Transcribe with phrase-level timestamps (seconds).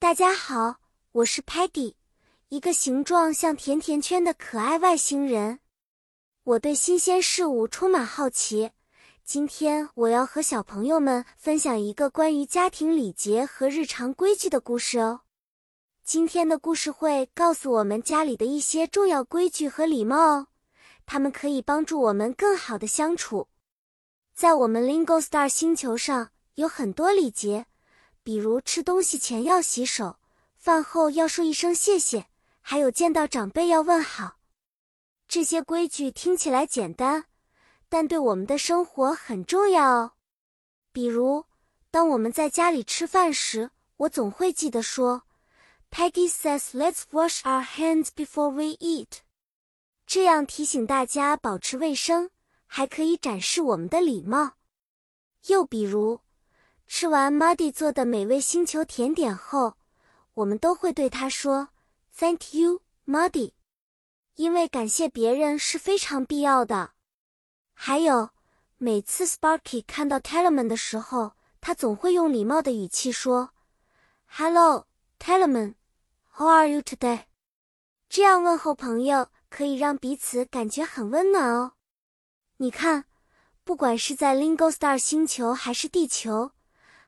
[0.00, 0.76] 大家好，
[1.10, 1.94] 我是 Peggy，
[2.50, 5.58] 一个形状像甜甜圈的可爱外星人。
[6.44, 8.70] 我对新鲜事物充满好奇。
[9.24, 15.22] 今天我要和小朋友们分享一个关于家庭礼节和日常规矩的故事哦。
[16.04, 20.46] 今天的故事会告诉我们家里的一些重要规矩和礼貌哦，
[21.06, 23.48] 它们可以帮助我们更好的相处。
[24.32, 27.66] 在我们 Lingo Star 星球上有很多礼节。
[28.28, 30.18] 比如吃东西前要洗手，
[30.54, 32.26] 饭后要说一声谢谢，
[32.60, 34.36] 还有见到长辈要问好。
[35.26, 37.24] 这些规矩听起来简单，
[37.88, 40.12] 但对我们的生活很重要哦。
[40.92, 41.46] 比如，
[41.90, 45.22] 当我们在家里吃饭时，我总会记得说
[45.90, 49.20] ：“Peggy says let's wash our hands before we eat。”
[50.06, 52.28] 这样提醒大家保持卫生，
[52.66, 54.56] 还可以展示我们的礼貌。
[55.46, 56.20] 又比如，
[56.88, 59.74] 吃完 Muddy 做的美味星球甜点后，
[60.32, 61.68] 我们都会对他说
[62.16, 63.52] “Thank you, Muddy”，
[64.36, 66.92] 因为感谢别人是非常必要的。
[67.74, 68.30] 还有，
[68.78, 73.50] 每次 Sparky 看到 Tellerman 的时候，他总会用礼貌的语气说
[74.26, 74.86] “Hello,
[75.20, 75.74] Tellerman,
[76.32, 77.24] how are you today？”
[78.08, 81.74] 这样问候朋友可以让彼此感觉很温暖哦。
[82.56, 83.04] 你看，
[83.62, 86.52] 不管是在 Lingo Star 星球还是地球。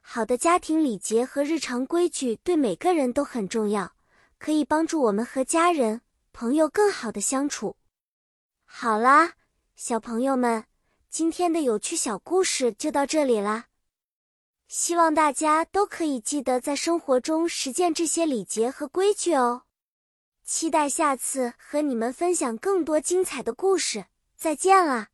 [0.00, 3.94] 好的家庭礼节和日常规矩对每个人都很重要，
[4.38, 6.00] 可以帮助我们和家人、
[6.32, 7.76] 朋友更好的相处。
[8.64, 9.34] 好啦，
[9.76, 10.64] 小朋友们，
[11.08, 13.66] 今天的有趣小故事就到这里啦。
[14.66, 19.62] 希望大家都可以记得在生活中实践这些礼节和规矩哦。
[20.44, 24.06] 期待下次和你们分享更多精彩的故事。
[24.36, 25.09] 再见啦！